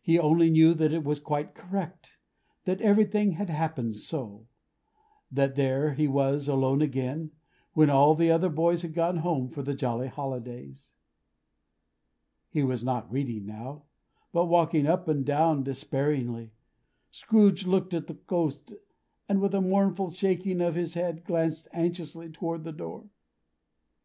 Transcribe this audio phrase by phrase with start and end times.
[0.00, 2.18] He only knew that it was quite correct:
[2.66, 4.46] that everything had happened so:
[5.28, 7.32] that there he was, alone again,
[7.72, 10.92] when all the other boys had gone home for the jolly holidays.
[12.48, 13.86] He was not reading now,
[14.32, 16.52] but walking up and down despairingly.
[17.10, 18.72] Scrooge looked at the Ghost,
[19.28, 23.08] and with a mournful shaking of his head, glanced anxiously toward the door.